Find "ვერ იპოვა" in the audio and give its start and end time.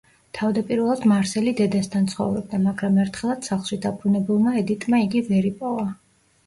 5.33-5.89